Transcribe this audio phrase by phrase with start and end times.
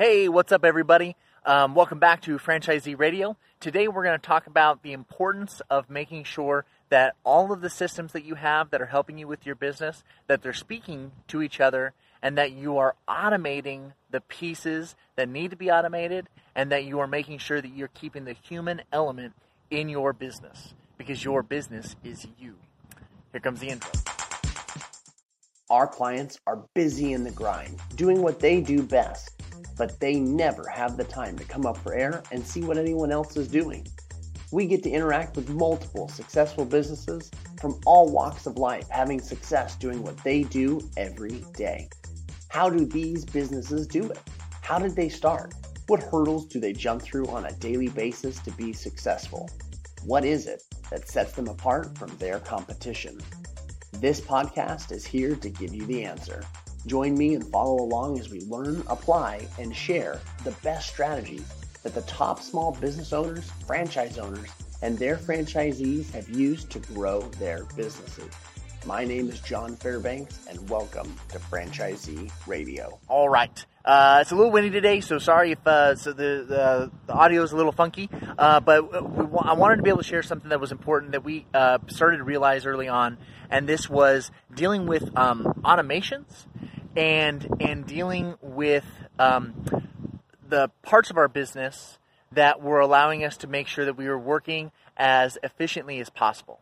[0.00, 1.14] Hey, what's up, everybody?
[1.44, 3.36] Um, welcome back to Franchisee Radio.
[3.60, 7.68] Today, we're going to talk about the importance of making sure that all of the
[7.68, 11.42] systems that you have that are helping you with your business that they're speaking to
[11.42, 11.92] each other
[12.22, 16.98] and that you are automating the pieces that need to be automated and that you
[16.98, 19.34] are making sure that you're keeping the human element
[19.70, 22.54] in your business because your business is you.
[23.32, 23.92] Here comes the intro.
[25.68, 29.39] Our clients are busy in the grind, doing what they do best,
[29.76, 33.10] but they never have the time to come up for air and see what anyone
[33.10, 33.86] else is doing.
[34.52, 37.30] We get to interact with multiple successful businesses
[37.60, 41.88] from all walks of life having success doing what they do every day.
[42.48, 44.18] How do these businesses do it?
[44.60, 45.54] How did they start?
[45.86, 49.48] What hurdles do they jump through on a daily basis to be successful?
[50.04, 53.20] What is it that sets them apart from their competition?
[53.92, 56.42] This podcast is here to give you the answer.
[56.86, 61.46] Join me and follow along as we learn, apply, and share the best strategies
[61.82, 64.48] that the top small business owners, franchise owners,
[64.80, 68.32] and their franchisees have used to grow their businesses.
[68.86, 72.98] My name is John Fairbanks, and welcome to Franchisee Radio.
[73.08, 73.66] All right.
[73.84, 77.42] Uh, it's a little windy today, so sorry if uh, so the, the, the audio
[77.42, 78.08] is a little funky.
[78.38, 81.44] Uh, but I wanted to be able to share something that was important that we
[81.52, 83.18] uh, started to realize early on,
[83.50, 86.46] and this was dealing with um, automations
[86.96, 88.84] and and dealing with
[89.18, 89.54] um,
[90.48, 91.98] the parts of our business
[92.32, 96.60] that were allowing us to make sure that we were working as efficiently as possible.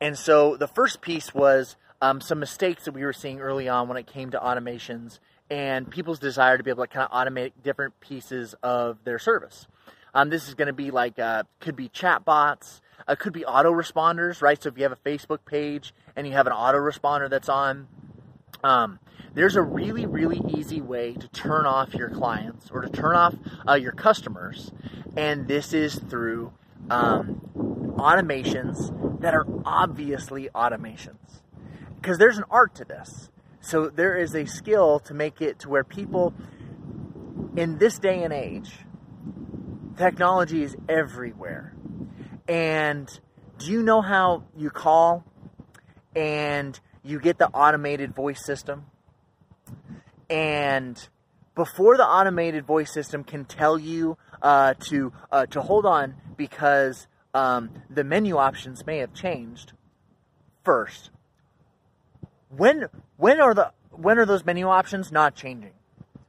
[0.00, 3.88] And so the first piece was um, some mistakes that we were seeing early on
[3.88, 7.52] when it came to automations and people's desire to be able to kind of automate
[7.62, 9.66] different pieces of their service.
[10.12, 13.42] Um, this is going to be like uh, could be chat bots, uh, could be
[13.42, 14.60] autoresponders, right?
[14.60, 17.86] So if you have a Facebook page and you have an autoresponder that's on,
[18.66, 18.98] um,
[19.34, 23.34] there's a really, really easy way to turn off your clients or to turn off
[23.68, 24.72] uh, your customers,
[25.16, 26.52] and this is through
[26.90, 27.40] um,
[27.96, 31.42] automations that are obviously automations.
[31.94, 33.30] Because there's an art to this.
[33.60, 36.34] So there is a skill to make it to where people
[37.56, 38.72] in this day and age,
[39.96, 41.72] technology is everywhere.
[42.48, 43.08] And
[43.58, 45.24] do you know how you call
[46.16, 48.86] and you get the automated voice system?
[50.28, 51.08] And
[51.54, 57.06] before the automated voice system can tell you uh, to uh, to hold on because
[57.34, 59.72] um, the menu options may have changed
[60.64, 61.10] first.
[62.50, 65.72] When when are the when are those menu options not changing?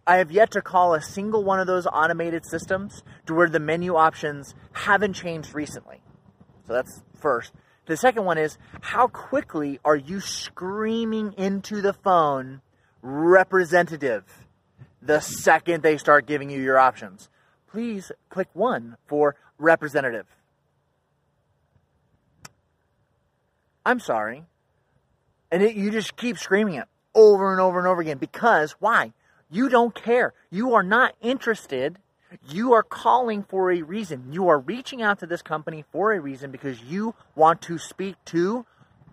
[0.05, 3.59] I have yet to call a single one of those automated systems to where the
[3.59, 6.01] menu options haven't changed recently.
[6.65, 7.51] So that's first.
[7.87, 12.61] The second one is how quickly are you screaming into the phone
[13.01, 14.23] representative
[15.01, 17.29] the second they start giving you your options?
[17.71, 20.25] Please click one for representative.
[23.85, 24.43] I'm sorry.
[25.49, 29.13] And it, you just keep screaming it over and over and over again because why?
[29.49, 30.33] You don't care.
[30.51, 31.99] You are not interested.
[32.49, 34.31] You are calling for a reason.
[34.31, 38.15] You are reaching out to this company for a reason because you want to speak
[38.25, 38.65] to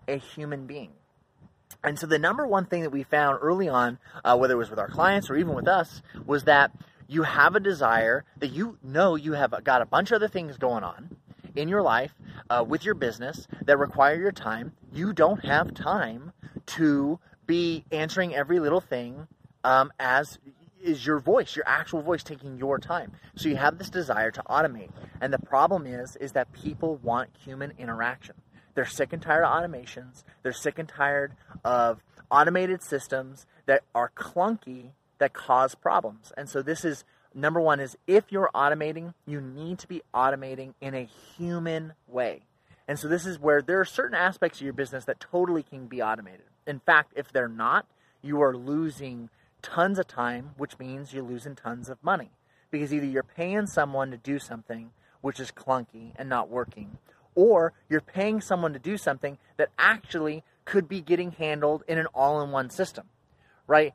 [0.07, 0.91] a human being.
[1.83, 4.69] And so, the number one thing that we found early on, uh, whether it was
[4.69, 6.71] with our clients or even with us, was that
[7.07, 10.57] you have a desire that you know you have got a bunch of other things
[10.57, 11.15] going on
[11.55, 12.13] in your life
[12.49, 14.73] uh, with your business that require your time.
[14.91, 16.33] You don't have time
[16.67, 19.27] to be answering every little thing
[19.63, 20.39] um, as
[20.85, 23.11] is your voice, your actual voice taking your time.
[23.35, 24.91] So you have this desire to automate.
[25.19, 28.35] And the problem is, is that people want human interaction.
[28.75, 30.23] They're sick and tired of automations.
[30.43, 36.31] They're sick and tired of automated systems that are clunky that cause problems.
[36.37, 37.03] And so this is
[37.33, 41.07] number one is if you're automating, you need to be automating in a
[41.37, 42.43] human way.
[42.87, 45.87] And so this is where there are certain aspects of your business that totally can
[45.87, 46.45] be automated.
[46.67, 47.87] In fact, if they're not,
[48.21, 49.29] you are losing
[49.65, 52.31] tons of time, which means you're losing tons of money.
[52.71, 54.91] Because either you're paying someone to do something
[55.21, 56.97] which is clunky and not working,
[57.33, 62.05] or you're paying someone to do something that actually could be getting handled in an
[62.13, 63.07] all in one system,
[63.65, 63.93] right?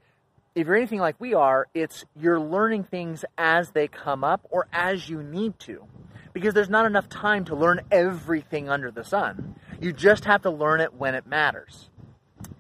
[0.54, 4.66] if you're anything like we are, it's you're learning things as they come up or
[4.72, 5.84] as you need to.
[6.32, 9.56] Because there's not enough time to learn everything under the sun.
[9.80, 11.90] You just have to learn it when it matters.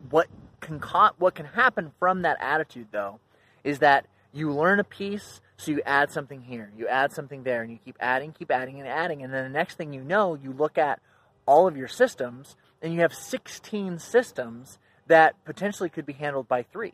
[0.08, 0.28] What
[0.78, 3.20] can what can happen from that attitude though
[3.64, 7.62] is that you learn a piece, so you add something here, you add something there,
[7.62, 10.34] and you keep adding, keep adding and adding, and then the next thing you know,
[10.34, 11.00] you look at
[11.46, 14.78] all of your systems and you have 16 systems
[15.08, 16.92] that potentially could be handled by 3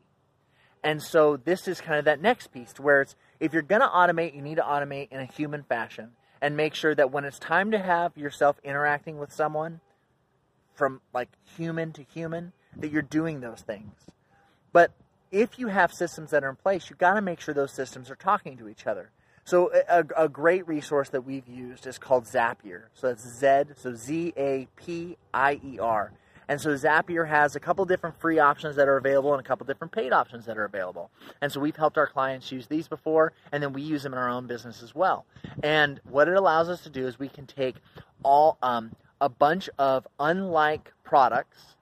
[0.83, 3.83] And so this is kind of that next piece to where it's if you're going
[3.83, 7.25] to automate, you need to automate in a human fashion and make sure that when
[7.25, 9.81] it's time to have yourself interacting with someone
[10.75, 13.93] from like human to human, that you're doing those things.
[14.73, 14.93] But
[15.31, 18.11] if you have systems that are in place, you've got to make sure those systems
[18.11, 19.11] are talking to each other.
[19.45, 22.85] So a, a great resource that we've used is called Zapier.
[22.95, 26.13] So that's Z, so Z A P I E R.
[26.49, 29.67] And so Zapier has a couple different free options that are available and a couple
[29.67, 31.11] different paid options that are available.
[31.41, 34.19] And so we've helped our clients use these before, and then we use them in
[34.19, 35.27] our own business as well.
[35.63, 37.77] And what it allows us to do is we can take
[38.23, 41.76] all um, a bunch of unlike products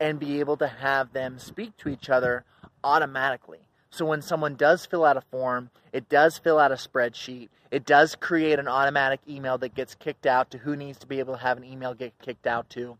[0.00, 2.44] and be able to have them speak to each other
[2.82, 3.60] automatically.
[3.90, 7.84] So when someone does fill out a form, it does fill out a spreadsheet, it
[7.84, 11.34] does create an automatic email that gets kicked out to who needs to be able
[11.34, 12.96] to have an email get kicked out to.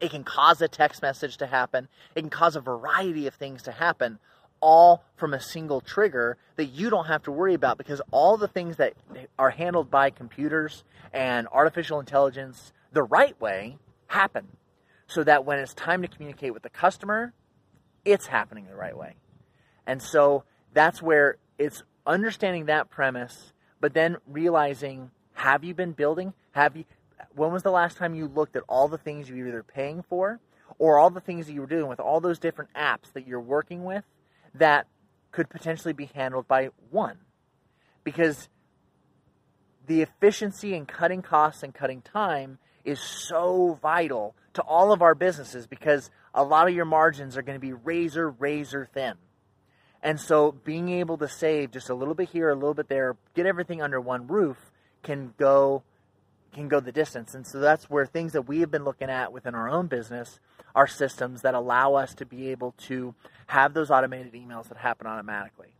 [0.00, 1.88] It can cause a text message to happen.
[2.14, 4.18] It can cause a variety of things to happen,
[4.60, 8.48] all from a single trigger that you don't have to worry about because all the
[8.48, 8.94] things that
[9.38, 13.76] are handled by computers and artificial intelligence the right way
[14.06, 14.46] happen.
[15.14, 17.32] So that when it's time to communicate with the customer,
[18.04, 19.14] it's happening the right way.
[19.86, 26.32] And so that's where it's understanding that premise, but then realizing have you been building?
[26.50, 26.84] Have you
[27.36, 30.02] when was the last time you looked at all the things you were either paying
[30.02, 30.40] for
[30.78, 33.40] or all the things that you were doing with all those different apps that you're
[33.40, 34.02] working with
[34.54, 34.88] that
[35.30, 37.18] could potentially be handled by one?
[38.02, 38.48] Because
[39.86, 45.14] the efficiency and cutting costs and cutting time is so vital to all of our
[45.14, 49.14] businesses because a lot of your margins are going to be razor, razor thin.
[50.02, 53.16] And so being able to save just a little bit here, a little bit there,
[53.34, 54.72] get everything under one roof
[55.02, 55.82] can go
[56.52, 57.34] can go the distance.
[57.34, 60.38] And so that's where things that we have been looking at within our own business
[60.74, 63.14] are systems that allow us to be able to
[63.48, 65.74] have those automated emails that happen automatically.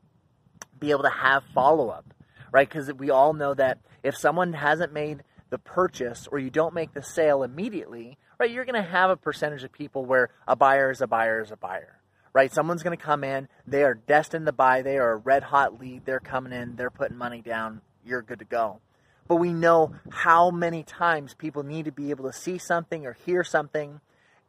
[0.80, 2.12] Be able to have follow up,
[2.50, 2.68] right?
[2.68, 6.94] Because we all know that if someone hasn't made the purchase or you don't make
[6.94, 10.90] the sale immediately, right, you're going to have a percentage of people where a buyer
[10.90, 12.00] is a buyer is a buyer,
[12.32, 12.52] right?
[12.52, 15.80] Someone's going to come in, they are destined to buy, they are a red hot
[15.80, 18.80] lead, they're coming in, they're putting money down, you're good to go
[19.26, 23.16] but we know how many times people need to be able to see something or
[23.24, 24.00] hear something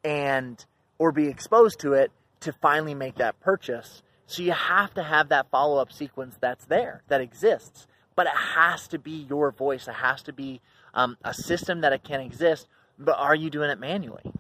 [0.04, 0.66] and
[0.98, 2.12] or be exposed to it
[2.42, 4.02] to finally make that purchase.
[4.28, 7.88] So you have to have that follow-up sequence that's there, that exists.
[8.16, 9.88] But it has to be your voice.
[9.88, 10.62] It has to be
[10.96, 12.68] um, a system that it can exist.
[12.98, 14.32] But are you doing it manually?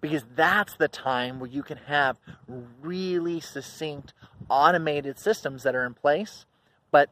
[0.00, 2.18] Because that's the time where you can have
[2.80, 4.12] really succinct,
[4.48, 6.46] automated systems that are in place.
[6.92, 7.10] But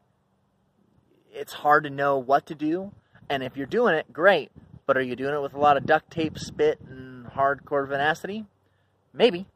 [1.33, 2.93] it's hard to know what to do.
[3.29, 4.53] And if you're doing it, great.
[4.87, 8.45] But are you doing it with a lot of duct tape, spit, and hardcore tenacity?
[9.13, 9.47] Maybe.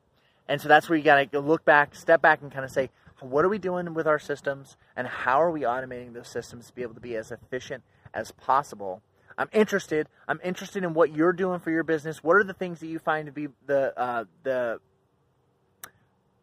[0.49, 2.89] And so that's where you got to look back, step back, and kind of say,
[3.21, 6.75] what are we doing with our systems, and how are we automating those systems to
[6.75, 7.83] be able to be as efficient
[8.15, 9.03] as possible?
[9.39, 10.09] I'm interested.
[10.27, 12.25] I'm interested in what you're doing for your business.
[12.25, 14.81] What are the things that you find to be the uh, the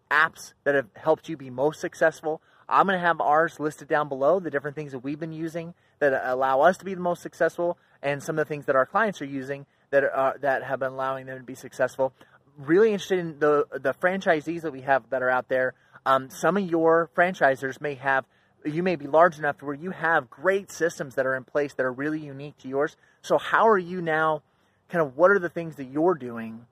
[0.09, 2.41] apps that have helped you be most successful?
[2.69, 5.75] I'm going to have ours listed down below, the different things that we've been using
[5.99, 8.85] that allow us to be the most successful, and some of the things that our
[8.85, 12.13] clients are using that are, that have been allowing them to be successful.
[12.57, 15.73] Really interested in the the franchisees that we have that are out there.
[16.05, 18.25] Um, some of your franchisers may have
[18.65, 21.85] you may be large enough where you have great systems that are in place that
[21.85, 22.95] are really unique to yours.
[23.21, 24.41] So how are you now?
[24.89, 26.65] Kind of what are the things that you're doing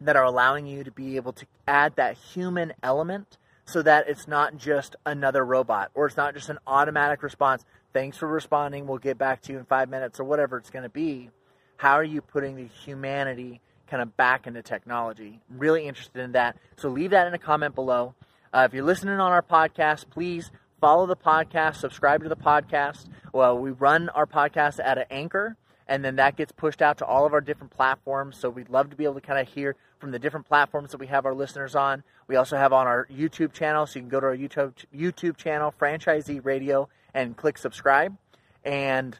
[0.00, 4.26] that are allowing you to be able to add that human element so that it's
[4.26, 7.64] not just another robot or it's not just an automatic response.
[7.92, 8.86] Thanks for responding.
[8.86, 11.30] We'll get back to you in five minutes or whatever it's going to be.
[11.76, 15.40] How are you putting the humanity kind of back into technology?
[15.50, 16.56] I'm Really interested in that.
[16.76, 18.14] So leave that in a comment below.
[18.52, 20.50] Uh, if you're listening on our podcast, please
[20.82, 23.06] follow the podcast, subscribe to the podcast.
[23.32, 27.04] Well, we run our podcast at an anchor, and then that gets pushed out to
[27.06, 28.36] all of our different platforms.
[28.36, 30.98] So we'd love to be able to kind of hear from the different platforms that
[30.98, 32.02] we have our listeners on.
[32.26, 35.36] We also have on our YouTube channel, so you can go to our YouTube YouTube
[35.36, 38.16] channel, Franchisee Radio, and click subscribe,
[38.64, 39.16] and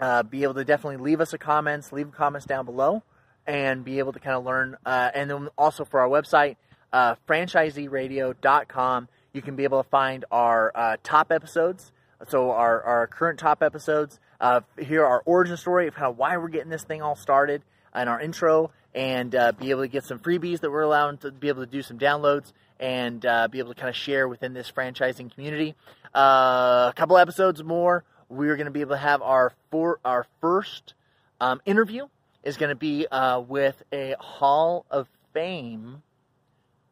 [0.00, 3.04] uh, be able to definitely leave us a comments, leave comments down below,
[3.46, 4.76] and be able to kind of learn.
[4.84, 6.56] Uh, and then also for our website,
[6.92, 11.92] uh, franchiseeradio.com, you can be able to find our uh, top episodes.
[12.28, 14.20] So our, our current top episodes.
[14.40, 17.62] Uh, here our origin story of how why we're getting this thing all started,
[17.94, 21.30] and our intro and uh, be able to get some freebies that we're allowing to
[21.30, 24.52] be able to do some downloads and uh, be able to kind of share within
[24.52, 25.74] this franchising community.
[26.14, 30.26] Uh, a couple episodes more, we're going to be able to have our for our
[30.40, 30.94] first
[31.40, 32.06] um, interview
[32.42, 36.02] is going to be uh, with a Hall of Fame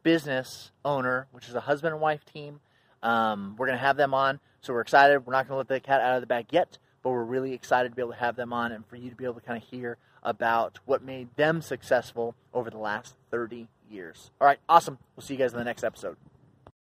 [0.03, 2.61] business owner, which is a husband and wife team.
[3.03, 5.27] Um, we're going to have them on, so we're excited.
[5.27, 7.55] We're not going to let the cat out of the bag yet, but we're really
[7.55, 9.41] excited to be able to have them on and for you to be able to
[9.41, 14.31] kind of hear about what made them successful over the last 30 years.
[14.41, 14.99] All right, awesome.
[15.17, 16.17] We'll see you guys in the next episode.